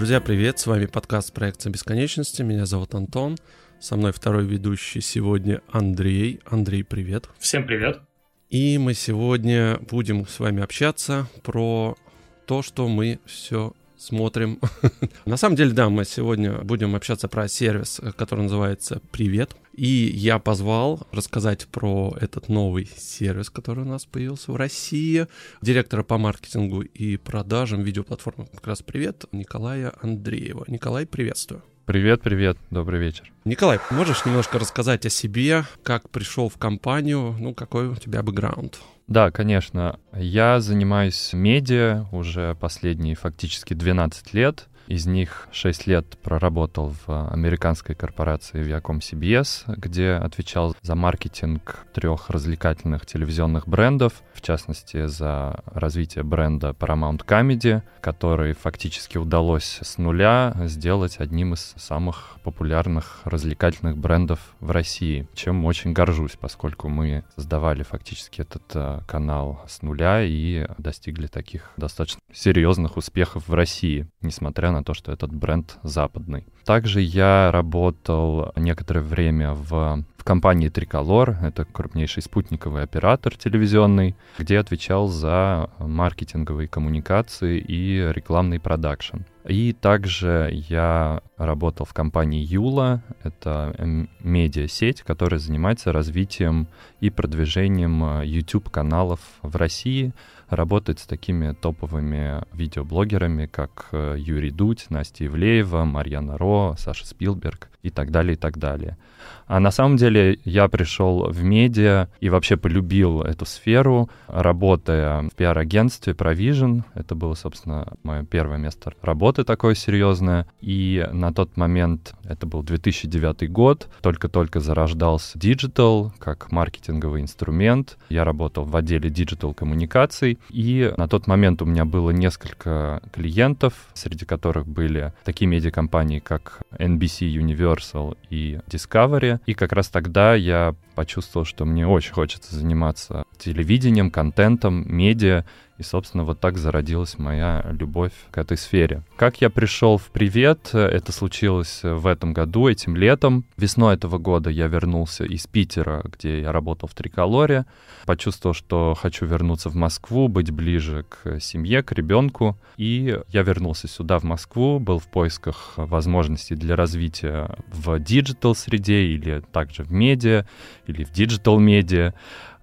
[0.00, 0.58] Друзья, привет!
[0.58, 2.40] С вами подкаст «Проекция бесконечности».
[2.40, 3.36] Меня зовут Антон.
[3.80, 6.40] Со мной второй ведущий сегодня Андрей.
[6.46, 7.28] Андрей, привет!
[7.38, 8.00] Всем привет!
[8.48, 11.98] И мы сегодня будем с вами общаться про
[12.46, 14.58] то, что мы все смотрим.
[15.26, 19.54] На самом деле, да, мы сегодня будем общаться про сервис, который называется «Привет».
[19.74, 25.26] И я позвал рассказать про этот новый сервис, который у нас появился в России,
[25.62, 30.64] директора по маркетингу и продажам видеоплатформы как раз «Привет» Николая Андреева.
[30.66, 31.62] Николай, приветствую.
[31.84, 33.32] Привет, привет, добрый вечер.
[33.44, 38.78] Николай, можешь немножко рассказать о себе, как пришел в компанию, ну, какой у тебя бэкграунд?
[39.10, 39.98] Да, конечно.
[40.14, 44.68] Я занимаюсь медиа уже последние фактически 12 лет.
[44.90, 52.28] Из них 6 лет проработал в американской корпорации Viacom CBS, где отвечал за маркетинг трех
[52.28, 60.56] развлекательных телевизионных брендов, в частности, за развитие бренда Paramount Comedy, который фактически удалось с нуля
[60.64, 67.84] сделать одним из самых популярных развлекательных брендов в России, чем очень горжусь, поскольку мы создавали
[67.84, 74.72] фактически этот э, канал с нуля и достигли таких достаточно серьезных успехов в России, несмотря
[74.72, 76.44] на то, что этот бренд западный.
[76.64, 84.58] Также я работал некоторое время в в компании Триколор, это крупнейший спутниковый оператор телевизионный, где
[84.58, 89.20] отвечал за маркетинговые коммуникации и рекламный продакшн.
[89.46, 93.74] И также я работал в компании Юла, это
[94.20, 96.68] медиа-сеть, которая занимается развитием
[97.00, 100.12] и продвижением YouTube-каналов в России,
[100.50, 107.70] работает с такими топовыми видеоблогерами, как э, Юрий Дудь, Настя Ивлеева, Марьяна Ро, Саша Спилберг
[107.82, 108.98] и так далее, и так далее.
[109.46, 115.34] А на самом деле я пришел в медиа и вообще полюбил эту сферу, работая в
[115.34, 116.82] пиар-агентстве Provision.
[116.94, 120.46] Это было, собственно, мое первое место работы такое серьезное.
[120.60, 127.98] И на тот момент, это был 2009 год, только-только зарождался digital как маркетинговый инструмент.
[128.08, 130.38] Я работал в отделе digital коммуникаций.
[130.50, 136.62] И на тот момент у меня было несколько клиентов, среди которых были такие медиакомпании, как
[136.78, 139.40] NBC Universal и Discovery.
[139.46, 145.44] И как раз тогда я почувствовал, что мне очень хочется заниматься телевидением, контентом, медиа,
[145.80, 149.02] и, собственно, вот так зародилась моя любовь к этой сфере.
[149.16, 153.44] Как я пришел в «Привет», это случилось в этом году, этим летом.
[153.56, 157.64] Весной этого года я вернулся из Питера, где я работал в Триколоре.
[158.04, 162.58] Почувствовал, что хочу вернуться в Москву, быть ближе к семье, к ребенку.
[162.76, 169.42] И я вернулся сюда, в Москву, был в поисках возможностей для развития в digital-среде или
[169.50, 170.46] также в медиа,
[170.86, 172.12] или в digital-медиа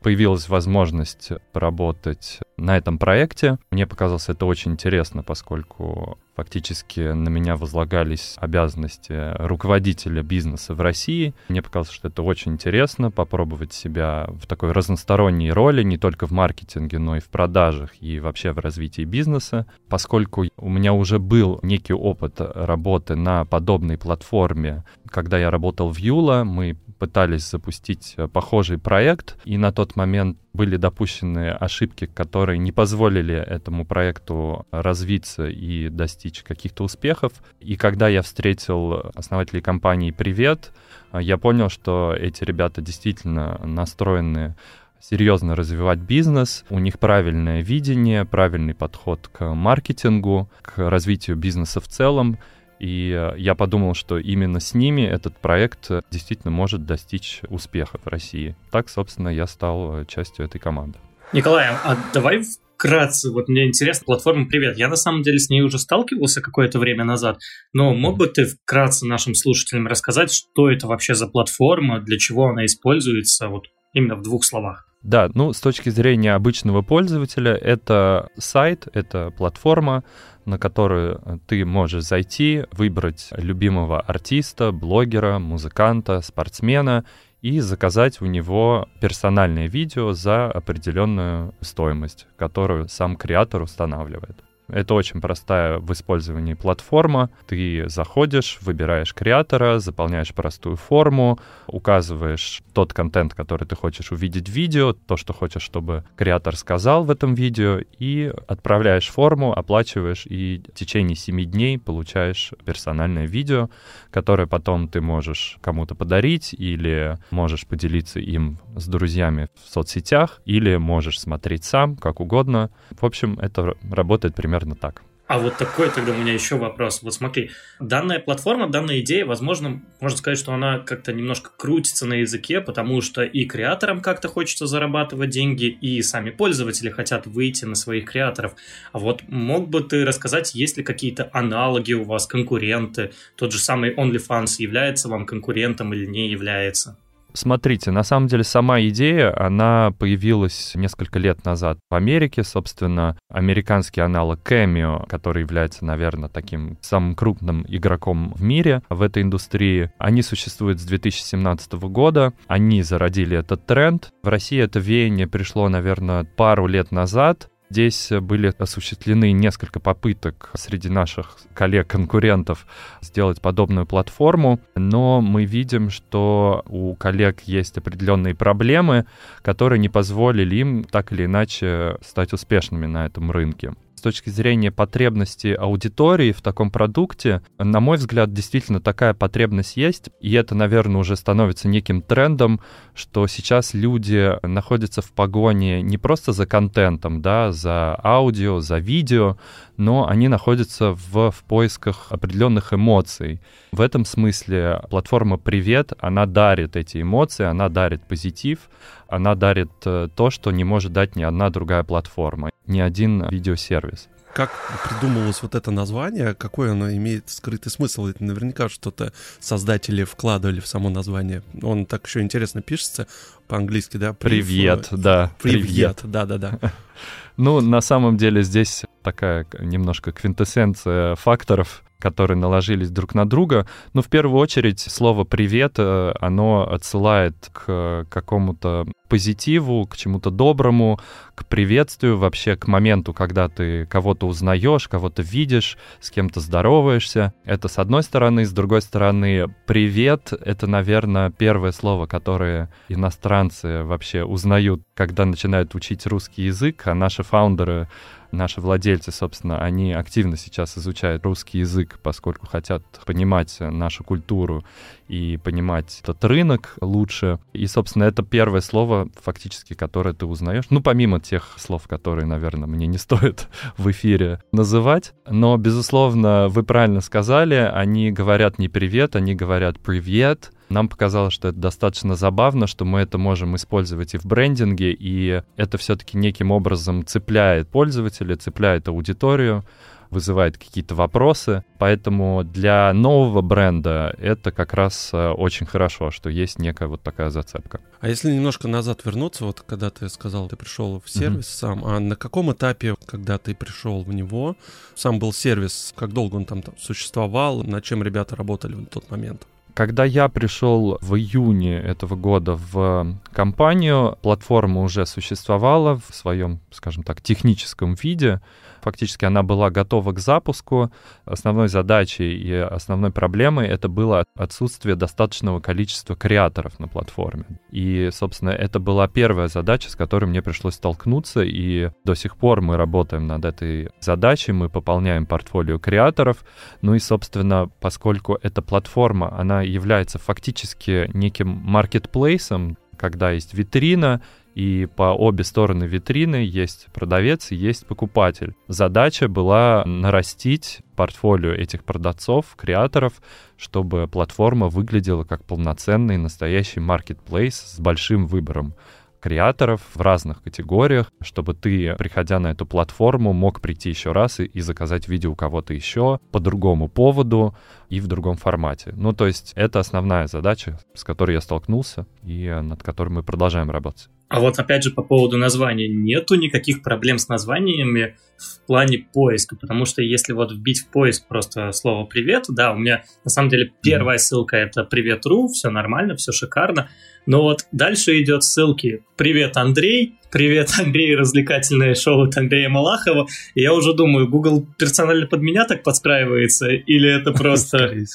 [0.08, 3.58] появилась возможность поработать на этом проекте.
[3.72, 11.34] Мне показалось это очень интересно, поскольку фактически на меня возлагались обязанности руководителя бизнеса в России.
[11.50, 16.32] Мне показалось, что это очень интересно, попробовать себя в такой разносторонней роли, не только в
[16.32, 19.66] маркетинге, но и в продажах и вообще в развитии бизнеса.
[19.90, 25.98] Поскольку у меня уже был некий опыт работы на подобной платформе, когда я работал в
[25.98, 32.72] Юла, мы пытались запустить похожий проект, и на тот момент были допущены ошибки, которые не
[32.72, 37.32] позволили этому проекту развиться и достичь каких-то успехов.
[37.60, 40.72] И когда я встретил основателей компании «Привет»,
[41.14, 44.56] я понял, что эти ребята действительно настроены
[45.00, 51.88] серьезно развивать бизнес, у них правильное видение, правильный подход к маркетингу, к развитию бизнеса в
[51.88, 52.40] целом,
[52.80, 58.00] и э, я подумал, что именно с ними этот проект э, действительно может достичь успеха
[58.04, 58.56] в России.
[58.72, 61.00] Так, собственно, я стал э, частью этой команды.
[61.34, 62.42] Николай, а давай
[62.78, 64.78] вкратце, вот мне интересно, платформа «Привет».
[64.78, 67.40] Я на самом деле с ней уже сталкивался какое-то время назад,
[67.74, 72.46] но мог бы ты вкратце нашим слушателям рассказать, что это вообще за платформа, для чего
[72.46, 74.87] она используется, вот именно в двух словах?
[75.04, 80.04] Да, ну, с точки зрения обычного пользователя, это сайт, это платформа,
[80.46, 87.06] на которую ты можешь зайти, выбрать любимого артиста, блогера, музыканта, спортсмена
[87.42, 94.47] и заказать у него персональное видео за определенную стоимость, которую сам креатор устанавливает.
[94.68, 97.30] Это очень простая в использовании платформа.
[97.48, 104.52] Ты заходишь, выбираешь креатора, заполняешь простую форму, указываешь тот контент, который ты хочешь увидеть в
[104.52, 110.62] видео, то, что хочешь, чтобы креатор сказал в этом видео, и отправляешь форму, оплачиваешь, и
[110.68, 113.70] в течение 7 дней получаешь персональное видео,
[114.12, 120.76] которое потом ты можешь кому-то подарить или можешь поделиться им с друзьями в соцсетях, или
[120.76, 122.70] можешь смотреть сам, как угодно.
[122.92, 125.04] В общем, это работает примерно примерно так.
[125.28, 127.04] А вот такой тогда у меня еще вопрос.
[127.04, 127.52] Вот смотри,
[127.82, 133.02] данная платформа, данная идея, возможно, можно сказать, что она как-то немножко крутится на языке, потому
[133.02, 138.54] что и креаторам как-то хочется зарабатывать деньги, и сами пользователи хотят выйти на своих креаторов.
[138.94, 143.12] А вот мог бы ты рассказать, есть ли какие-то аналоги у вас, конкуренты?
[143.36, 146.98] Тот же самый OnlyFans является вам конкурентом или не является?
[147.38, 154.02] Смотрите, на самом деле сама идея, она появилась несколько лет назад в Америке, собственно, американский
[154.02, 159.92] аналог Cameo, который является, наверное, таким самым крупным игроком в мире в этой индустрии.
[160.00, 164.10] Они существуют с 2017 года, они зародили этот тренд.
[164.24, 170.90] В России это веяние пришло, наверное, пару лет назад, Здесь были осуществлены несколько попыток среди
[170.90, 172.66] наших коллег-конкурентов
[173.02, 179.06] сделать подобную платформу, но мы видим, что у коллег есть определенные проблемы,
[179.42, 183.74] которые не позволили им так или иначе стать успешными на этом рынке
[184.08, 190.34] точки зрения потребности аудитории в таком продукте, на мой взгляд, действительно такая потребность есть, и
[190.34, 192.62] это, наверное, уже становится неким трендом,
[192.96, 199.38] что сейчас люди находятся в погоне не просто за контентом, да, за аудио, за видео,
[199.78, 203.40] но они находятся в, в поисках определенных эмоций.
[203.72, 208.70] В этом смысле платформа «Привет», она дарит эти эмоции, она дарит позитив,
[209.08, 214.10] она дарит э, то, что не может дать ни одна другая платформа, ни один видеосервис
[214.38, 214.52] как
[214.88, 218.06] придумалось вот это название, какой оно имеет скрытый смысл.
[218.06, 221.42] Это наверняка что-то создатели вкладывали в само название.
[221.64, 223.08] Он так еще интересно пишется
[223.48, 224.14] по-английски, да?
[224.14, 225.02] Привет, Прив...
[225.02, 225.32] да.
[225.42, 226.60] Привет, да-да-да.
[227.38, 233.68] Ну, на самом деле здесь такая немножко квинтэссенция факторов, которые наложились друг на друга.
[233.94, 241.00] Но в первую очередь слово «привет», э, оно отсылает к какому-то позитиву, к чему-то доброму,
[241.36, 247.34] к приветствию, вообще к моменту, когда ты кого-то узнаешь, кого-то видишь, с кем-то здороваешься.
[247.46, 248.46] Это с одной стороны.
[248.46, 256.06] С другой стороны, «привет»— это, наверное, первое слово, которое иностранцы вообще узнают, когда начинают учить
[256.06, 257.88] русский язык, а наши фаундеры
[258.32, 264.64] наши владельцы, собственно, они активно сейчас изучают русский язык, поскольку хотят понимать нашу культуру
[265.08, 267.40] и понимать этот рынок лучше.
[267.54, 270.66] И, собственно, это первое слово, фактически, которое ты узнаешь.
[270.70, 273.48] Ну, помимо тех слов, которые, наверное, мне не стоит
[273.78, 275.14] в эфире называть.
[275.30, 280.52] Но, безусловно, вы правильно сказали, они говорят не привет, они говорят привет.
[280.70, 285.42] Нам показалось, что это достаточно забавно, что мы это можем использовать и в брендинге, и
[285.56, 289.64] это все-таки неким образом цепляет пользователя, цепляет аудиторию
[290.10, 291.64] вызывает какие-то вопросы.
[291.78, 297.30] Поэтому для нового бренда это как раз э, очень хорошо, что есть некая вот такая
[297.30, 297.82] зацепка.
[298.00, 301.60] А если немножко назад вернуться, вот когда ты сказал, ты пришел в сервис mm-hmm.
[301.60, 304.56] сам, а на каком этапе, когда ты пришел в него,
[304.96, 309.10] сам был сервис, как долго он там, там существовал, над чем ребята работали в тот
[309.12, 309.46] момент?
[309.78, 317.04] Когда я пришел в июне этого года в компанию, платформа уже существовала в своем, скажем
[317.04, 318.42] так, техническом виде.
[318.82, 320.92] Фактически она была готова к запуску.
[321.26, 327.46] Основной задачей и основной проблемой это было отсутствие достаточного количества креаторов на платформе.
[327.72, 332.62] И, собственно, это была первая задача, с которой мне пришлось столкнуться, и до сих пор
[332.62, 336.46] мы работаем над этой задачей, мы пополняем портфолио креаторов.
[336.82, 344.22] Ну и, собственно, поскольку эта платформа, она является фактически неким маркетплейсом, когда есть витрина,
[344.58, 348.56] и по обе стороны витрины есть продавец и есть покупатель.
[348.68, 353.14] Задача была нарастить портфолио этих продавцов, креаторов,
[353.56, 358.74] чтобы платформа выглядела как полноценный настоящий маркетплейс с большим выбором
[359.20, 364.46] креаторов в разных категориях, чтобы ты, приходя на эту платформу, мог прийти еще раз и,
[364.46, 367.56] и заказать видео у кого-то еще по другому поводу
[367.90, 368.92] и в другом формате.
[368.96, 373.70] Ну, то есть это основная задача, с которой я столкнулся и над которой мы продолжаем
[373.70, 374.10] работать.
[374.30, 375.88] А вот опять же по поводу названия.
[375.88, 381.28] Нету никаких проблем с названиями в плане поиска, потому что если вот вбить в поиск
[381.28, 386.16] просто слово «привет», да, у меня на самом деле первая ссылка это «привет.ру», все нормально,
[386.18, 386.90] все шикарно,
[387.26, 393.62] но вот дальше идет ссылки «Привет, Андрей», «Привет, Андрей, развлекательное шоу от Андрея Малахова», и
[393.62, 397.96] я уже думаю, Google персонально под меня так подстраивается, или это просто...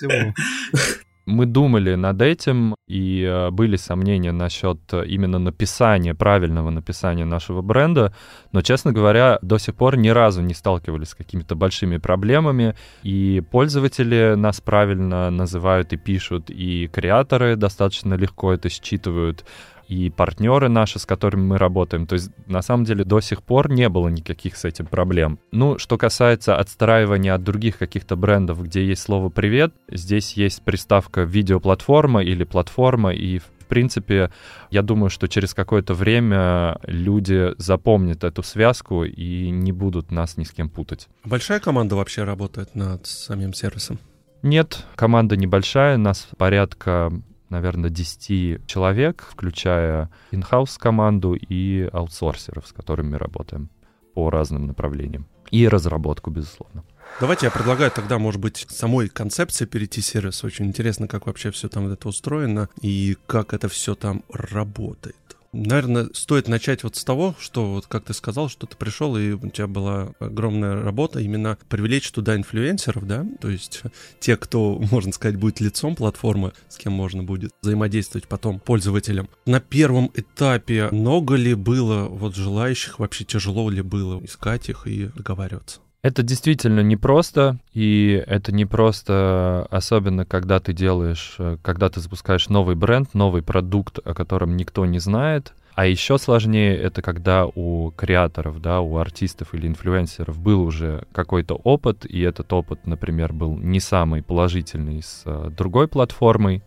[1.25, 7.63] Мы думали над этим, и э, были сомнения насчет э, именно написания, правильного написания нашего
[7.63, 8.13] бренда,
[8.51, 12.75] но, честно говоря, до сих пор ни разу не сталкивались с какими-то большими проблемами,
[13.05, 19.45] и пользователи нас правильно называют и пишут, и креаторы достаточно легко это считывают.
[19.89, 22.07] И партнеры наши, с которыми мы работаем.
[22.07, 25.39] То есть, на самом деле, до сих пор не было никаких с этим проблем.
[25.51, 31.23] Ну, что касается отстраивания от других каких-то брендов, где есть слово «привет», здесь есть приставка
[31.23, 34.31] «видеоплатформа» или «платформа», и в принципе,
[34.71, 40.45] я думаю, что через какое-то время люди запомнят эту связку и не будут нас ни
[40.45, 41.09] с кем путать.
[41.25, 43.99] Большая команда вообще работает над самим сервисом?
[44.43, 47.13] Нет, команда небольшая, нас порядка
[47.53, 53.69] наверное, 10 человек, включая in-house команду и аутсорсеров, с которыми мы работаем
[54.15, 55.27] по разным направлениям.
[55.51, 56.83] И разработку, безусловно.
[57.21, 60.45] Давайте я предлагаю тогда, может быть, самой концепции перейти сервис.
[60.45, 65.17] Очень интересно, как вообще все там это устроено и как это все там работает.
[65.53, 69.33] Наверное, стоит начать вот с того, что, вот как ты сказал, что ты пришел, и
[69.33, 73.83] у тебя была огромная работа именно привлечь туда инфлюенсеров, да, то есть
[74.19, 79.29] те, кто, можно сказать, будет лицом платформы, с кем можно будет взаимодействовать потом пользователям.
[79.45, 85.07] На первом этапе много ли было вот желающих, вообще тяжело ли было искать их и
[85.15, 85.81] договариваться?
[86.03, 92.75] Это действительно непросто, и это непросто, особенно когда ты делаешь, э, когда ты запускаешь новый
[92.75, 95.53] бренд, новый продукт, о котором никто не знает.
[95.77, 101.55] А еще сложнее это когда у креаторов, да, у артистов или инфлюенсеров был уже какой-то
[101.55, 106.65] опыт, и этот опыт, например, был не самый положительный с э, другой платформой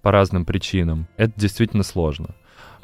[0.00, 1.08] по разным причинам.
[1.16, 2.36] Это действительно сложно.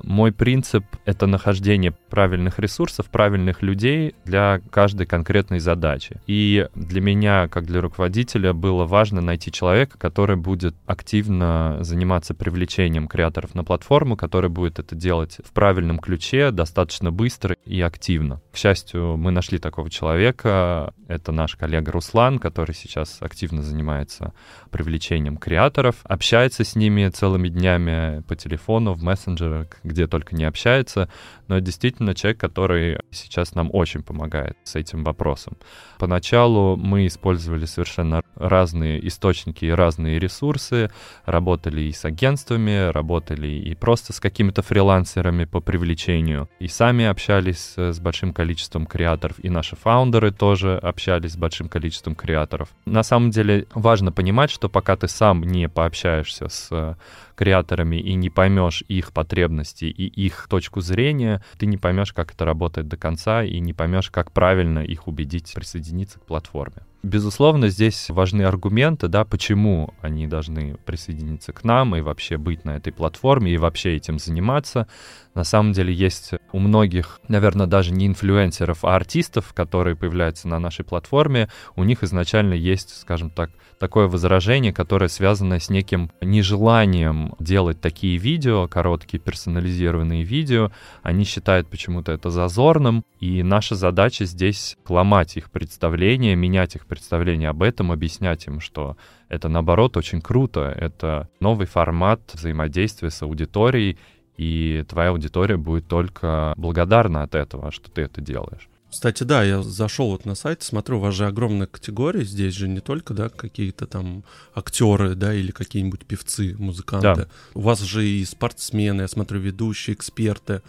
[0.02, 6.20] Мой принцип— это нахождение правильных ресурсов, правильных людей для каждой конкретной задачи.
[6.26, 13.06] И для меня, как для руководителя, было важно найти человека, который будет активно заниматься привлечением
[13.06, 18.40] креаторов на платформу, который будет это делать в правильном ключе, достаточно быстро и активно.
[18.52, 20.92] К счастью, мы нашли такого человека.
[21.06, 24.32] Это наш коллега Руслан, который сейчас активно занимается
[24.70, 31.08] привлечением креаторов, общается с ними целыми днями по телефону, в мессенджерах, где только не общается,
[31.48, 35.56] но действительно человек, который сейчас нам очень помогает с этим вопросом.
[35.98, 40.90] Поначалу мы использовали совершенно разные источники и разные ресурсы,
[41.26, 47.74] работали и с агентствами, работали и просто с какими-то фрилансерами по привлечению, и сами общались
[47.76, 52.70] с большим количеством креаторов, и наши фаундеры тоже общались с большим количеством креаторов.
[52.86, 56.96] На самом деле важно понимать, что пока ты сам не пообщаешься с
[57.34, 62.44] креаторами и не поймешь их потребности и их точку зрения, ты не поймешь, как это
[62.44, 66.82] работает до конца и не поймешь, как правильно их убедить присоединиться к платформе.
[67.02, 72.76] Безусловно, здесь важны аргументы, да, почему они должны присоединиться к нам и вообще быть на
[72.76, 74.86] этой платформе и вообще этим заниматься.
[75.34, 80.60] На самом деле есть у многих, наверное, даже не инфлюенсеров, а артистов, которые появляются на
[80.60, 83.50] нашей платформе, у них изначально есть, скажем так,
[83.82, 90.70] такое возражение, которое связано с неким нежеланием делать такие видео, короткие персонализированные видео.
[91.02, 97.48] Они считают почему-то это зазорным, и наша задача здесь ломать их представления, менять их представление
[97.48, 98.98] об этом, объяснять им, что
[99.30, 103.98] это, наоборот, очень круто, это новый формат взаимодействия с аудиторией,
[104.36, 108.68] и твоя аудитория будет только благодарна от этого, что ты это делаешь.
[108.90, 112.68] Кстати, да, я зашел вот на сайт, смотрю, у вас же огромная категория, здесь же
[112.68, 114.22] не только, да, какие-то там
[114.54, 117.22] актеры, да, или какие-нибудь певцы, музыканты.
[117.22, 117.28] Да.
[117.54, 120.60] У вас же и спортсмены, я смотрю, ведущие, эксперты.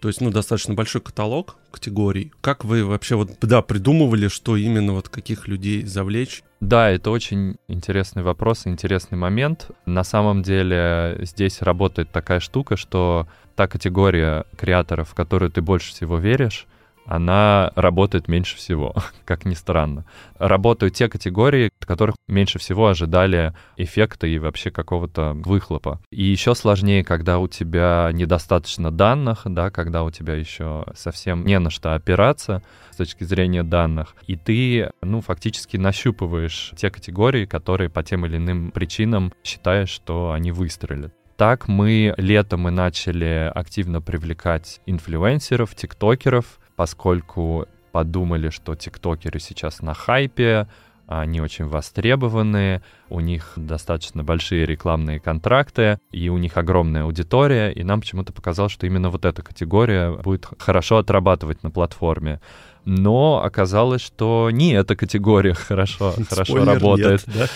[0.00, 2.32] То есть, ну, достаточно большой каталог категорий.
[2.40, 6.42] Как вы вообще вот, да, придумывали, что именно вот каких людей завлечь?
[6.60, 9.70] Да, это очень интересный вопрос, интересный момент.
[9.86, 15.90] На самом деле здесь работает такая штука, что та категория креаторов, в которую ты больше
[15.90, 16.66] всего веришь,
[17.08, 20.04] она работает меньше всего, как ни странно.
[20.38, 26.00] Работают те категории, которых меньше всего ожидали эффекта и вообще какого-то выхлопа.
[26.10, 31.58] И еще сложнее, когда у тебя недостаточно данных, да, когда у тебя еще совсем не
[31.58, 37.88] на что опираться с точки зрения данных, и ты, ну, фактически нащупываешь те категории, которые
[37.88, 41.14] по тем или иным причинам считаешь, что они выстрелят.
[41.38, 49.94] Так мы летом мы начали активно привлекать инфлюенсеров, тиктокеров, поскольку подумали, что тиктокеры сейчас на
[49.94, 50.68] хайпе,
[51.08, 57.82] они очень востребованы, у них достаточно большие рекламные контракты, и у них огромная аудитория, и
[57.82, 62.40] нам почему-то показалось, что именно вот эта категория будет хорошо отрабатывать на платформе
[62.88, 67.26] но оказалось, что не эта категория хорошо, хорошо работает.
[67.26, 67.50] Нет,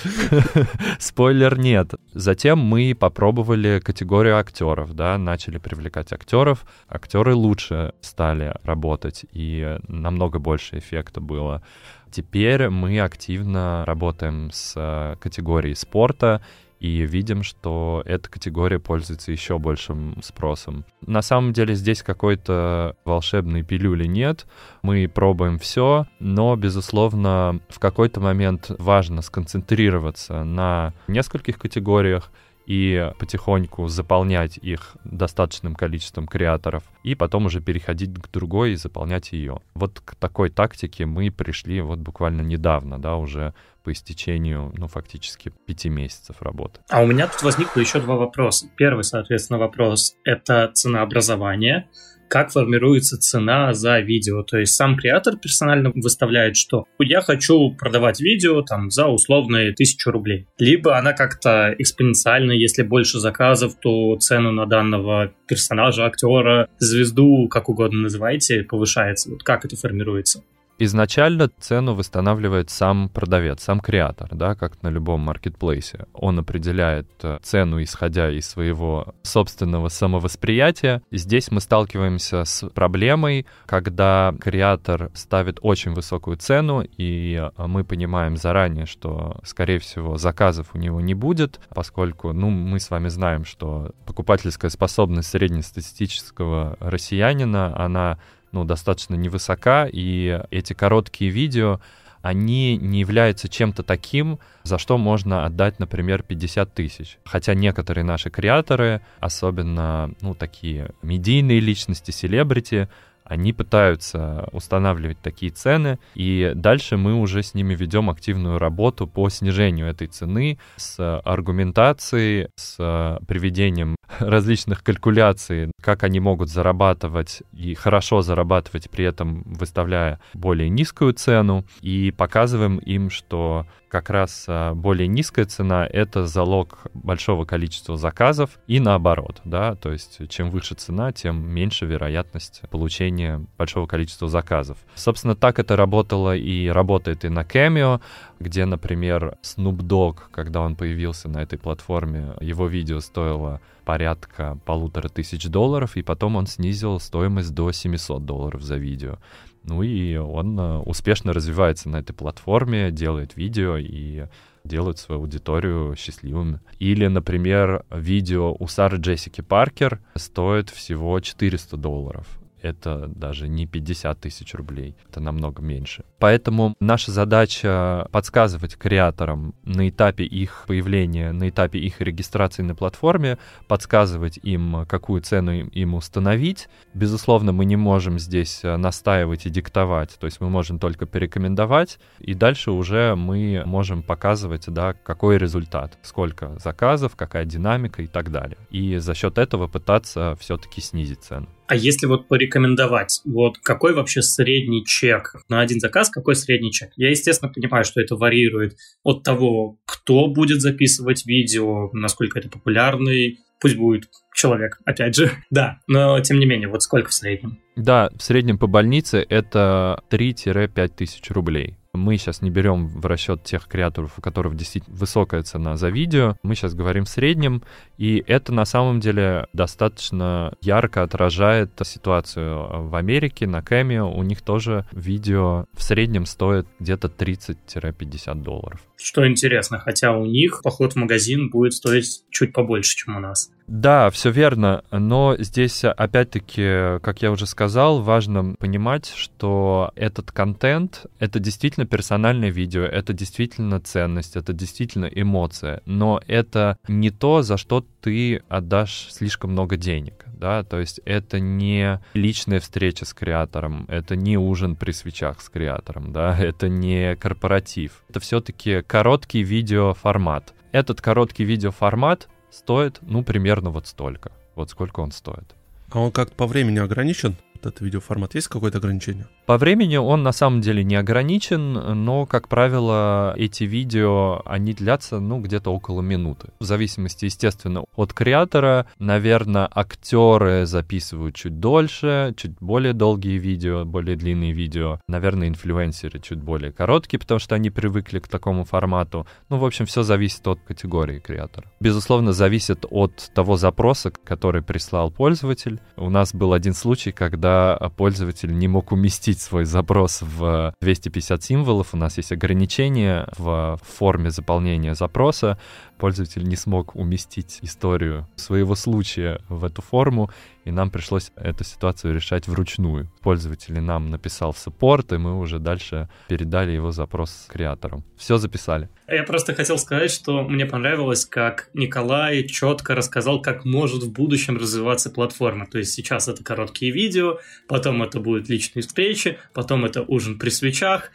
[0.55, 0.67] да?
[0.99, 1.95] Спойлер нет.
[2.13, 6.67] Затем мы попробовали категорию актеров, да, начали привлекать актеров.
[6.87, 11.63] Актеры лучше стали работать, и намного больше эффекта было.
[12.11, 16.43] Теперь мы активно работаем с категорией спорта,
[16.83, 20.85] и видим, что эта категория пользуется еще большим спросом.
[21.07, 24.47] На самом деле здесь какой-то волшебной пилюли нет,
[24.83, 32.33] мы пробуем все, но, безусловно, в какой-то момент важно сконцентрироваться на нескольких категориях,
[32.67, 39.33] и потихоньку заполнять их достаточным количеством креаторов, и потом уже переходить к другой и заполнять
[39.33, 39.61] ее.
[39.75, 45.53] Вот к такой тактике мы пришли вот буквально недавно, да, уже по истечению, ну, фактически
[45.67, 46.81] пяти месяцев работы.
[46.89, 48.69] А у меня тут возникло еще два вопроса.
[48.77, 51.89] Первый, соответственно, вопрос— это ценообразование
[52.33, 54.43] как формируется цена за видео.
[54.43, 60.11] То есть сам креатор персонально выставляет, что я хочу продавать видео там за условные тысячу
[60.11, 60.47] рублей.
[60.59, 67.69] Либо она как-то экспоненциально, если больше заказов, то цену на данного персонажа, актера, звезду, как
[67.69, 69.31] угодно называйте, повышается.
[69.31, 70.43] Вот как это формируется?
[70.79, 76.07] Изначально цену восстанавливает сам продавец, сам креатор, да, как на любом маркетплейсе.
[76.13, 81.03] Он определяет э, цену, исходя из своего собственного самовосприятия.
[81.11, 87.85] И здесь мы сталкиваемся с проблемой, когда креатор ставит очень высокую цену, и э, мы
[87.85, 93.09] понимаем заранее, что, скорее всего, заказов у него не будет, поскольку, ну, мы с вами
[93.09, 98.19] знаем, что покупательская способность среднестатистического россиянина, она
[98.53, 101.81] ну, достаточно невысока, и эти короткие видео,
[102.23, 107.19] они не являются чем-то таким, за что можно отдать, например, 50 тысяч.
[107.25, 112.89] Хотя некоторые наши креаторы, особенно, ну, такие медийные личности, селебрити,
[113.25, 119.29] они пытаются устанавливать такие цены, и дальше мы уже с ними ведем активную работу по
[119.29, 128.23] снижению этой цены с аргументацией, с приведением различных калькуляций, как они могут зарабатывать и хорошо
[128.23, 135.07] зарабатывать, при этом выставляя более низкую цену, и показываем им, что как раз а, более
[135.07, 141.13] низкая цена— это залог большого количества заказов и наоборот, да, то есть чем выше цена,
[141.13, 144.79] тем меньше вероятность получения большого количества заказов.
[144.95, 148.01] Собственно, так это работало и работает и на Cameo,
[148.43, 155.09] где, например, Snoop Dogg, когда он появился на этой платформе, его видео стоило порядка полутора
[155.09, 159.19] тысяч долларов, и потом он снизил стоимость до 700 долларов за видео.
[159.65, 164.27] Ну и он э, успешно развивается на этой платформе, делает видео и
[164.65, 166.61] делает свою аудиторию счастливыми.
[166.79, 174.21] Или, например, видео у Сары Джессики Паркер стоит всего 400 долларов это даже не 50
[174.21, 176.05] тысяч рублей, это намного меньше.
[176.19, 183.39] Поэтому наша задача подсказывать креаторам на этапе их появления, на этапе их регистрации на платформе,
[183.69, 186.69] подсказывать им, какую цену им установить.
[186.95, 191.99] Безусловно, мы не можем здесь э, настаивать и диктовать, то есть мы можем только порекомендовать,
[192.21, 198.31] и дальше уже мы можем показывать, да, какой результат, сколько заказов, какая динамика и так
[198.31, 198.59] далее.
[198.71, 201.49] И за счет этого пытаться все-таки снизить цену.
[201.73, 206.91] А если вот порекомендовать, вот какой вообще средний чек на один заказ, какой средний чек?
[206.97, 213.39] Я, естественно, понимаю, что это варьирует от того, кто будет записывать видео, насколько это популярный,
[213.59, 217.59] пусть будет человек, опять же, да, но тем не менее, вот сколько в среднем?
[217.75, 221.79] Да, в среднем по больнице это 3-5 тысяч рублей.
[221.95, 226.37] Мы сейчас не берем в расчет тех креаторов, у которых действительно высокая цена за видео.
[226.43, 227.63] Мы сейчас говорим в среднем,
[228.03, 234.13] и это на самом деле достаточно ярко отражает ситуацию в Америке, на Cameo.
[234.13, 238.81] У них тоже видео в среднем стоит где-то 30-50 долларов.
[238.97, 243.53] Что интересно, хотя у них поход в магазин будет стоить чуть побольше, чем у нас.
[243.69, 251.07] Да, все верно, но здесь опять-таки, как я уже сказал, важно понимать, что этот контент—
[251.21, 257.57] это действительно персональное видео, это действительно ценность, это действительно эмоция, но это не то, за
[257.57, 263.87] что ты отдашь слишком много денег, да, то есть это не личная встреча с креатором,
[263.89, 270.55] это не ужин при свечах с креатором, да, это не корпоратив, это все-таки короткий видеоформат.
[270.73, 274.33] Этот короткий видеоформат стоит, ну, примерно вот столько.
[274.55, 275.55] Вот сколько он стоит.
[275.91, 277.37] А он как-то по времени ограничен?
[277.55, 279.27] Этот видеоформат есть какое-то ограничение?
[279.45, 281.73] По времени он на самом деле не ограничен,
[282.05, 286.49] но, как правило, эти видео, они длятся, ну, где-то около минуты.
[286.61, 288.87] В зависимости, естественно, от креатора.
[289.01, 295.01] Наверное, актеры записывают чуть дольше, чуть более долгие видео, более длинные видео.
[295.09, 299.27] Наверное, инфлюенсеры чуть более короткие, потому что они привыкли к такому формату.
[299.49, 301.67] Ну, в общем, все зависит от категории креатора.
[301.81, 305.81] Безусловно, зависит от того запроса, который прислал пользователь.
[305.97, 311.89] У нас был один случай, когда пользователь не мог уместить свой запрос в 250 символов.
[311.93, 315.59] У нас есть ограничения в форме заполнения запроса.
[315.99, 320.31] Пользователь не смог уместить историю своего случая в эту форму,
[320.65, 323.11] и нам пришлось эту ситуацию решать вручную.
[323.23, 328.05] Пользователь нам написал в саппорт, и мы уже дальше передали его запрос креатору.
[328.17, 328.89] Все записали.
[329.09, 334.57] Я просто хотел сказать, что мне понравилось, как Николай четко рассказал, как может в будущем
[334.57, 335.67] развиваться платформа.
[335.67, 340.51] То есть сейчас это короткие видео, потом это будут личные встречи, потом это ужин при
[340.51, 341.11] свечах.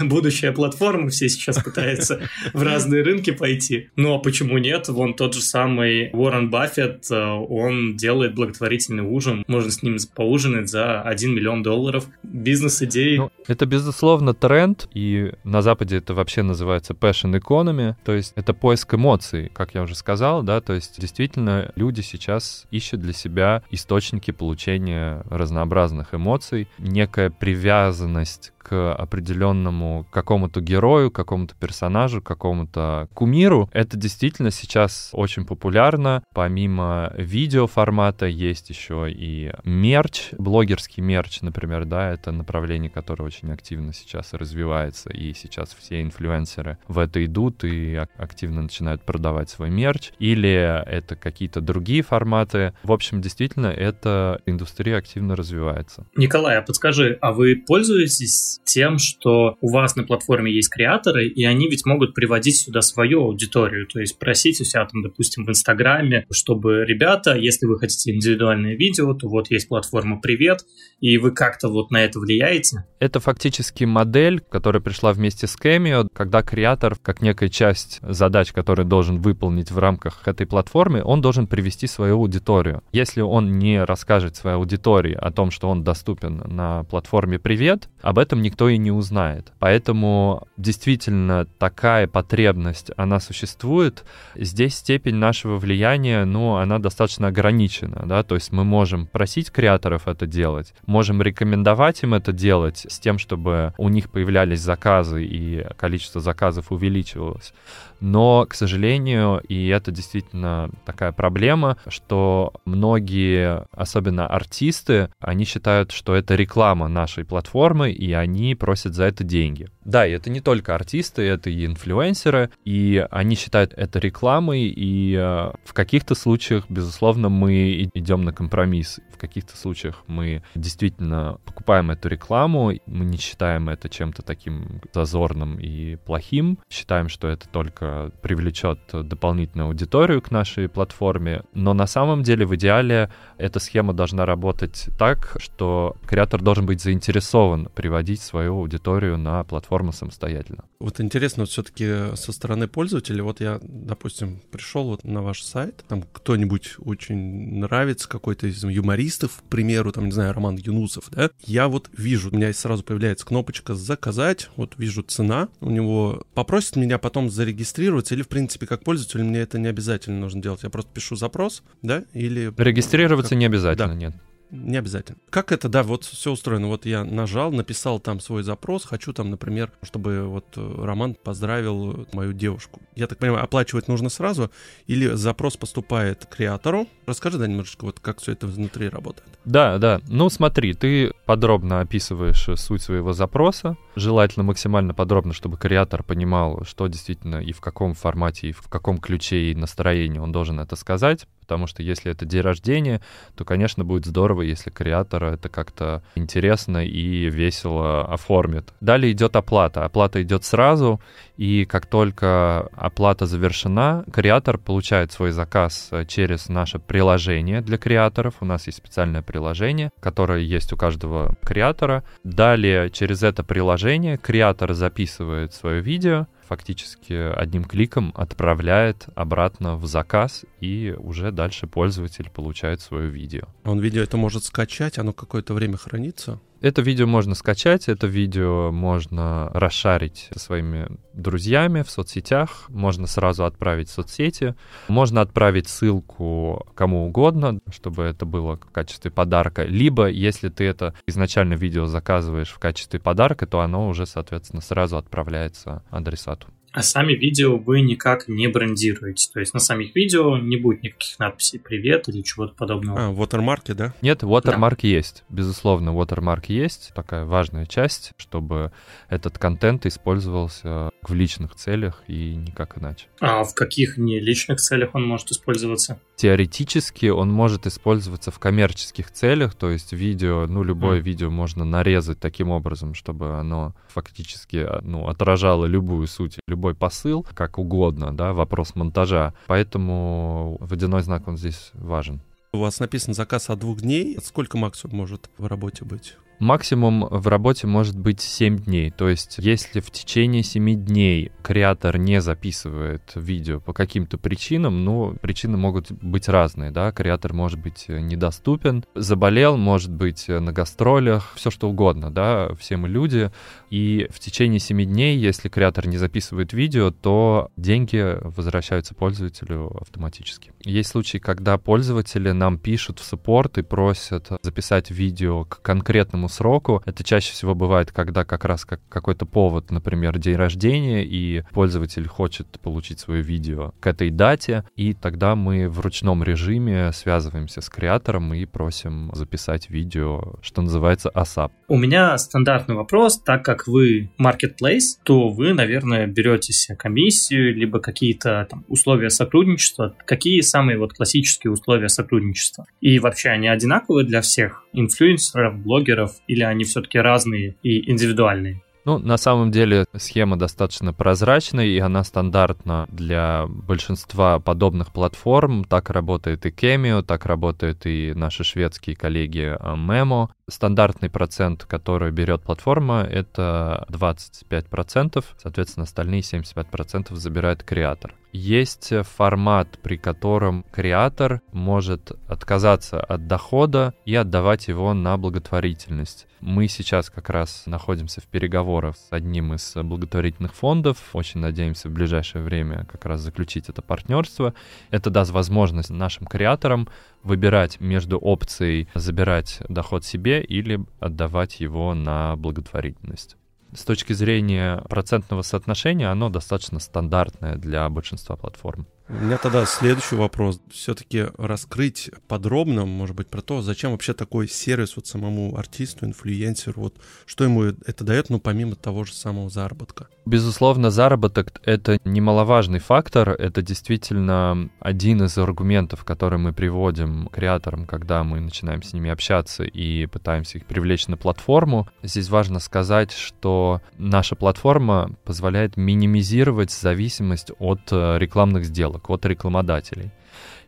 [0.00, 2.20] Будущая платформа, все сейчас пытаются
[2.52, 3.90] в разные рынки пойти.
[3.96, 4.88] Ну а почему нет?
[4.88, 8.34] Вон тот же самый Уоррен Баффет, э, он делает
[8.76, 9.44] благотворительный ужин.
[9.46, 12.06] Можно с ним поужинать за 1 миллион долларов.
[12.22, 13.16] Бизнес-идеи.
[13.16, 18.52] Ну, это, безусловно, тренд, и на Западе это вообще называется passion economy, то есть это
[18.52, 23.62] поиск эмоций, как я уже сказал, да, то есть действительно люди сейчас ищут для себя
[23.70, 33.70] источники получения разнообразных эмоций, некая привязанность к определенному какому-то герою, какому-то персонажу, какому-то кумиру.
[33.72, 36.24] Это действительно сейчас очень популярно.
[36.34, 43.92] Помимо видеоформата есть еще и мерч, блогерский мерч, например, да, это направление, которое очень активно
[43.92, 50.10] сейчас развивается, и сейчас все инфлюенсеры в это идут и активно начинают продавать свой мерч,
[50.18, 52.74] или это какие-то другие форматы.
[52.82, 56.04] В общем, действительно, эта индустрия активно развивается.
[56.16, 61.44] Николай, а подскажи, а вы пользуетесь тем, что у вас на платформе есть креаторы, и
[61.44, 65.50] они ведь могут приводить сюда свою аудиторию, то есть просить у себя там, допустим, в
[65.50, 70.60] Инстаграме, чтобы, ребята, если вы хотите индивидуальное видео, то вот есть платформа «Привет»,
[71.00, 72.84] и вы как-то вот на это влияете?
[72.98, 78.86] Это фактически модель, которая пришла вместе с Cameo, когда креатор, как некая часть задач, которые
[78.86, 82.82] должен выполнить в рамках этой платформы, он должен привести свою аудиторию.
[82.92, 88.18] Если он не расскажет своей аудитории о том, что он доступен на платформе «Привет», об
[88.18, 89.52] этом никто и не узнает.
[89.58, 94.04] Поэтому действительно такая потребность, она существует.
[94.34, 100.06] Здесь степень нашего влияния, ну, она достаточно ограничена, да, то есть мы можем просить креаторов
[100.06, 105.66] это делать, можем рекомендовать им это делать с тем, чтобы у них появлялись заказы и
[105.76, 107.52] количество заказов увеличивалось.
[108.00, 116.14] Но, к сожалению, и это действительно такая проблема, что многие, особенно артисты, они считают, что
[116.14, 119.68] это реклама нашей платформы, и они просят за это деньги.
[119.86, 125.14] Да, и это не только артисты, это и инфлюенсеры, и они считают это рекламой, и
[125.14, 128.98] э, в каких-то случаях, безусловно, мы идем на компромисс.
[129.14, 135.58] В каких-то случаях мы действительно покупаем эту рекламу, мы не считаем это чем-то таким зазорным
[135.60, 142.24] и плохим, считаем, что это только привлечет дополнительную аудиторию к нашей платформе, но на самом
[142.24, 148.58] деле в идеале эта схема должна работать так, что креатор должен быть заинтересован приводить свою
[148.58, 150.64] аудиторию на платформу самостоятельно.
[150.80, 155.84] Вот интересно, вот все-таки со стороны пользователя, вот я, допустим, пришел вот на ваш сайт,
[155.88, 161.30] там кто-нибудь очень нравится, какой-то из юмористов, к примеру, там, не знаю, Роман Юнусов, да,
[161.44, 166.76] я вот вижу, у меня сразу появляется кнопочка «Заказать», вот вижу цена, у него попросит
[166.76, 170.70] меня потом зарегистрироваться, или, в принципе, как пользователь, мне это не обязательно нужно делать, я
[170.70, 172.52] просто пишу запрос, да, или...
[172.56, 173.38] Регистрироваться как...
[173.38, 173.94] не обязательно, да.
[173.94, 174.14] нет.
[174.50, 175.18] Не обязательно.
[175.30, 176.68] Как это, да, вот все устроено.
[176.68, 182.06] Вот я нажал, написал там свой запрос, хочу там, например, чтобы вот э, Роман поздравил
[182.12, 182.80] мою девушку.
[182.94, 184.50] Я так понимаю, оплачивать нужно сразу
[184.86, 186.86] или запрос поступает креатору?
[187.06, 189.28] Расскажи, да, немножечко, вот как все это внутри работает.
[189.44, 190.00] Да, да.
[190.08, 196.86] Ну смотри, ты подробно описываешь суть своего запроса, желательно максимально подробно, чтобы креатор понимал, что
[196.86, 201.26] действительно и в каком формате, и в каком ключе и настроении он должен это сказать,
[201.46, 203.00] потому что если это день рождения,
[203.36, 208.74] то, конечно, будет здорово, если креатор это как-то интересно и весело оформит.
[208.80, 209.84] Далее идет оплата.
[209.84, 211.00] Оплата идет сразу,
[211.36, 218.34] и как только оплата завершена, креатор получает свой заказ через наше приложение для креаторов.
[218.40, 222.02] У нас есть специальное приложение, которое есть у каждого креатора.
[222.24, 230.44] Далее через это приложение креатор записывает свое видео, фактически одним кликом отправляет обратно в заказ,
[230.60, 233.48] и уже дальше пользователь получает свое видео.
[233.64, 236.40] Он видео это может скачать, оно какое-то время хранится?
[236.60, 243.44] Это видео можно скачать, это видео можно расшарить со своими друзьями в соцсетях, можно сразу
[243.44, 244.54] отправить в соцсети,
[244.88, 250.94] можно отправить ссылку кому угодно, чтобы это было в качестве подарка, либо если ты это
[251.06, 256.48] изначально видео заказываешь в качестве подарка, то оно уже, соответственно, сразу отправляется адресату.
[256.76, 259.30] А сами видео вы никак не брендируете.
[259.32, 263.06] То есть на самих видео не будет никаких надписей «Привет» или чего-то подобного.
[263.06, 263.94] А, watermark, да?
[264.02, 264.88] Нет, watermark да.
[264.88, 265.24] есть.
[265.30, 266.92] Безусловно, watermark есть.
[266.94, 268.72] Такая важная часть, чтобы
[269.08, 273.06] этот контент использовался в личных целях и никак иначе.
[273.20, 275.98] А в каких не личных целях он может использоваться?
[276.16, 281.02] Теоретически он может использоваться в коммерческих целях, то есть видео, ну, любое mm.
[281.02, 287.58] видео можно нарезать таким образом, чтобы оно фактически ну, отражало любую суть, любой посыл, как
[287.58, 289.34] угодно, да, вопрос монтажа.
[289.46, 292.22] Поэтому водяной знак, он здесь важен.
[292.52, 294.18] У вас написан заказ от двух дней.
[294.24, 296.14] Сколько максимум может в работе быть?
[296.38, 298.90] Максимум в работе может быть 7 дней.
[298.90, 305.16] То есть, если в течение 7 дней креатор не записывает видео по каким-то причинам, ну,
[305.20, 311.50] причины могут быть разные, да, креатор может быть недоступен, заболел, может быть на гастролях, все
[311.50, 313.30] что угодно, да, все мы люди,
[313.70, 320.52] и в течение 7 дней, если креатор не записывает видео, то деньги возвращаются пользователю автоматически.
[320.62, 326.28] Есть случаи, когда пользователи нам пишут в саппорт и просят записать видео к конкретному определенному
[326.28, 326.82] сроку.
[326.84, 332.06] Это чаще всего бывает, когда как раз как какой-то повод, например, день рождения, и пользователь
[332.06, 337.68] хочет получить свое видео к этой дате, и тогда мы в ручном режиме связываемся с
[337.68, 341.50] креатором и просим записать видео, что называется ASAP.
[341.68, 347.80] У меня стандартный вопрос, так как вы marketplace, то вы, наверное, берете себе комиссию, либо
[347.80, 349.94] какие-то там условия сотрудничества.
[350.06, 352.66] Какие самые вот классические условия сотрудничества?
[352.80, 358.62] И вообще они одинаковые для всех инфлюенсеров, блогеров, или они все-таки разные и индивидуальные?
[358.86, 365.64] Ну, на самом деле схема достаточно прозрачная, и она стандартна для большинства подобных платформ.
[365.64, 370.28] Так работает и Cameo, так работают и наши шведские коллеги а, Memo.
[370.48, 378.14] Стандартный процент, который берет платформа, это 25%, соответственно, остальные 75% забирает креатор.
[378.30, 386.28] Есть формат, при котором креатор может отказаться от дохода и отдавать его на благотворительность.
[386.40, 390.98] Мы сейчас как раз находимся в переговорах с одним из благотворительных фондов.
[391.14, 394.54] Очень надеемся в ближайшее время как раз заключить это партнерство.
[394.90, 396.88] Это даст возможность нашим креаторам
[397.26, 403.36] выбирать между опцией забирать доход себе или отдавать его на благотворительность.
[403.74, 408.86] С точки зрения процентного соотношения оно достаточно стандартное для большинства платформ.
[409.08, 410.60] У меня тогда следующий вопрос.
[410.68, 416.82] Все-таки раскрыть подробно, может быть, про то, зачем вообще такой сервис вот самому артисту, инфлюенсеру,
[416.82, 420.08] вот что ему это дает, ну, помимо того же самого заработка.
[420.24, 428.24] Безусловно, заработок— это немаловажный фактор, это действительно один из аргументов, который мы приводим креаторам, когда
[428.24, 431.88] мы начинаем с ними общаться и пытаемся их привлечь на платформу.
[432.02, 439.26] Здесь важно сказать, что наша платформа позволяет минимизировать зависимость от э, рекламных сделок сделок от
[439.26, 440.10] рекламодателей.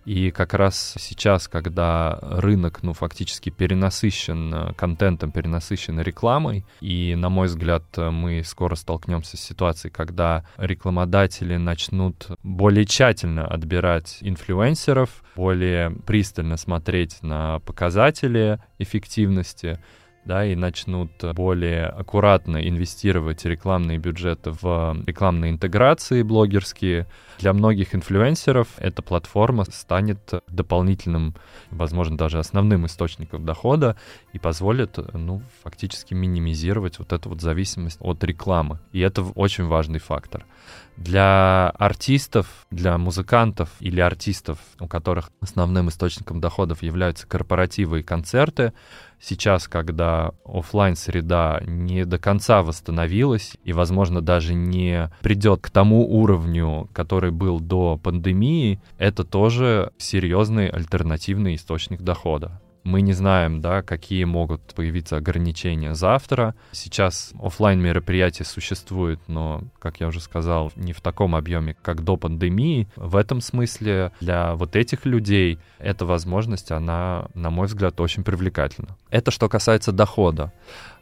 [0.06, 7.28] И как раз сейчас, когда рынок, ну, фактически перенасыщен э, контентом, перенасыщен рекламой, и, на
[7.28, 15.90] мой взгляд, мы скоро столкнемся с ситуацией, когда рекламодатели начнут более тщательно отбирать инфлюенсеров, более
[16.06, 19.78] пристально смотреть на показатели эффективности,
[20.24, 27.06] да, и начнут более аккуратно инвестировать рекламные бюджеты в рекламные интеграции блогерские.
[27.38, 31.34] Для многих инфлюенсеров эта платформа станет дополнительным,
[31.70, 33.96] возможно, даже основным источником дохода
[34.32, 38.80] и позволит, ну, фактически минимизировать вот эту вот зависимость от рекламы.
[38.92, 40.44] И это очень важный фактор.
[40.96, 48.72] Для артистов, для музыкантов или артистов, у которых основным источником доходов являются корпоративы и концерты,
[49.20, 56.08] сейчас, когда офлайн среда не до конца восстановилась и, возможно, даже не придет к тому
[56.08, 62.60] уровню, который был до пандемии, это тоже серьезный альтернативный источник дохода.
[62.84, 66.54] Мы не знаем, да, какие могут появиться ограничения завтра.
[66.72, 72.16] Сейчас офлайн мероприятия существуют, но, как я уже сказал, не в таком объеме, как до
[72.16, 72.88] пандемии.
[72.96, 78.96] В этом смысле для вот этих людей эта возможность, она, на мой взгляд, очень привлекательна.
[79.10, 80.52] Это что касается дохода.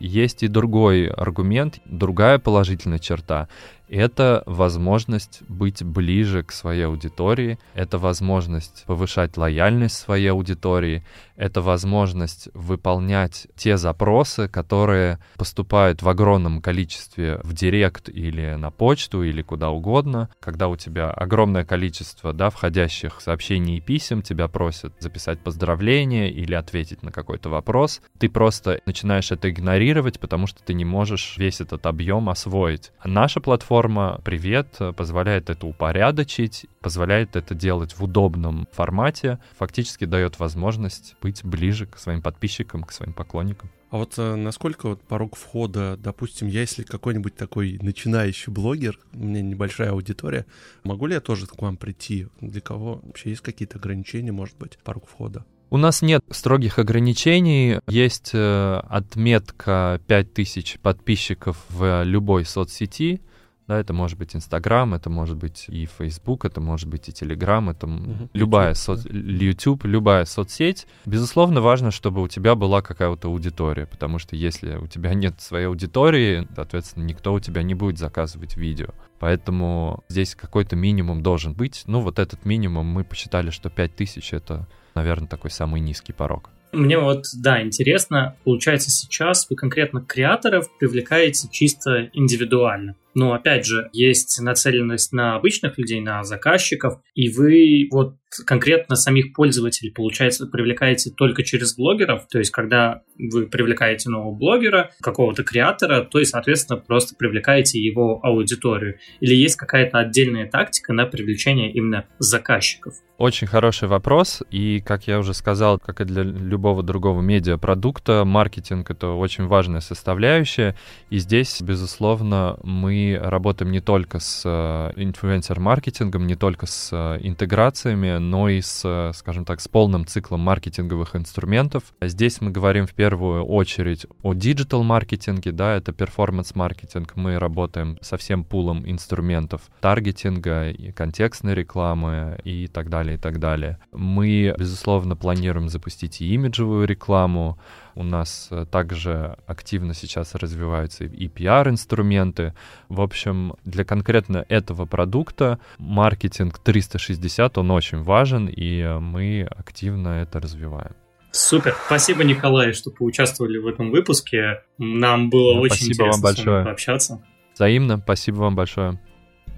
[0.00, 3.48] Есть и другой аргумент, другая положительная черта
[3.88, 11.05] это возможность быть ближе к своей аудитории, это возможность повышать лояльность своей аудитории,
[11.37, 19.22] это возможность выполнять те запросы, которые поступают в огромном количестве в директ или на почту
[19.22, 20.31] или куда угодно.
[20.40, 26.55] Когда у тебя огромное количество да, входящих сообщений и писем, тебя просят записать поздравление или
[26.55, 31.61] ответить на какой-то вопрос, ты просто начинаешь это игнорировать, потому что ты не можешь весь
[31.61, 32.92] этот объем освоить.
[32.99, 40.06] А наша платформа платформа «Привет» позволяет это упорядочить, позволяет это делать в удобном формате, фактически
[40.06, 43.68] дает возможность быть ближе к своим подписчикам, к своим поклонникам.
[43.90, 49.18] А вот э, насколько вот порог входа, допустим, я если какой-нибудь такой начинающий блогер, у
[49.18, 50.46] меня небольшая аудитория,
[50.82, 52.28] могу ли я тоже к вам прийти?
[52.40, 55.44] Для кого вообще есть какие-то ограничения, может быть, порог входа?
[55.68, 57.80] У нас нет строгих ограничений.
[57.88, 63.20] Есть э, отметка 5000 подписчиков в любой соцсети.
[63.68, 67.68] Да, это может быть Инстаграм, это может быть и Фейсбук, это может быть и Телеграм,
[67.70, 68.29] это угу.
[68.33, 69.02] любая YouTube, соц...
[69.02, 69.11] да.
[69.12, 70.87] YouTube, любая соцсеть.
[71.05, 75.66] Безусловно, важно, чтобы у тебя была какая-то аудитория, потому что если у тебя нет своей
[75.66, 78.90] аудитории, соответственно, никто у тебя не будет заказывать видео.
[79.18, 81.83] Поэтому здесь какой-то минимум должен быть.
[81.87, 86.50] Ну, вот этот минимум мы посчитали, что 5000— это, наверное, такой самый низкий порог.
[86.72, 92.94] Мне вот, да, интересно, получается сейчас вы конкретно креаторов привлекаете чисто индивидуально.
[93.16, 99.33] Но опять же, есть нацеленность на обычных людей, на заказчиков, и вы вот конкретно самих
[99.33, 106.02] пользователей, получается, привлекаете только через блогеров, то есть когда вы привлекаете нового блогера, какого-то креатора,
[106.02, 108.98] то и, соответственно, просто привлекаете его аудиторию.
[109.20, 112.94] Или есть какая-то отдельная тактика на привлечение именно заказчиков?
[113.16, 118.90] Очень хороший вопрос, и, как я уже сказал, как и для любого другого медиапродукта, маркетинг—
[118.90, 120.76] это очень важная составляющая,
[121.09, 128.18] и здесь, безусловно, мы работаем не только с э, инфлюенсер-маркетингом, не только с э, интеграциями,
[128.18, 131.84] но и с, э, скажем так, с полным циклом маркетинговых инструментов.
[132.00, 137.12] Здесь мы говорим в первую очередь о диджитал-маркетинге, да, это перформанс-маркетинг.
[137.16, 143.38] Мы работаем со всем пулом инструментов таргетинга, и контекстной рекламы и так далее, и так
[143.38, 143.78] далее.
[143.92, 147.58] Мы, безусловно, планируем запустить и имиджевую рекламу,
[147.96, 152.54] у нас э, также активно сейчас развиваются и PR-инструменты.
[152.88, 160.20] В общем, для конкретно этого продукта маркетинг 360, он очень важен, и э, мы активно
[160.20, 160.94] это развиваем.
[161.32, 161.74] Супер.
[161.87, 164.62] Спасибо, Николай, что поучаствовали в этом выпуске.
[164.78, 166.44] Нам было да, очень интересно вам большое.
[166.44, 167.24] с вами пообщаться.
[167.54, 167.98] Взаимно.
[167.98, 169.00] Спасибо вам большое.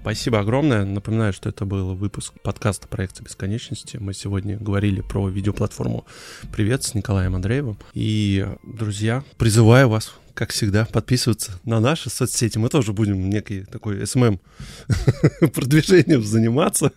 [0.01, 0.85] Спасибо огромное.
[0.85, 3.97] Напоминаю, что это был выпуск подкаста проекта бесконечности.
[3.97, 6.05] Мы сегодня говорили про видеоплатформу
[6.53, 7.77] «Привет» с Николаем Андреевым.
[7.93, 12.57] И, друзья, призываю вас как всегда, подписываться на наши соцсети.
[12.57, 14.39] Мы тоже будем некий такой SMM
[15.53, 16.93] продвижением заниматься.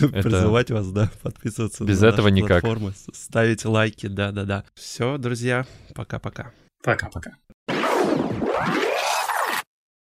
[0.00, 0.22] Это...
[0.22, 2.60] Призывать вас, да, подписываться Без на этого наши никак.
[2.60, 4.62] платформы, ставить лайки, да-да-да.
[4.74, 5.66] Все, друзья,
[5.96, 6.52] пока-пока.
[6.84, 7.32] Пока-пока.